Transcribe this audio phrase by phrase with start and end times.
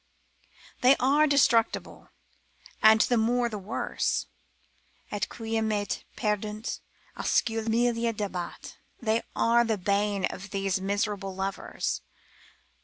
[0.81, 1.87] They are destructive,
[2.81, 4.25] and the more the worse:
[5.11, 5.85] Et quae me
[6.17, 6.79] perdunt,
[7.15, 12.01] oscula mille dabat, they are the bane of these miserable lovers.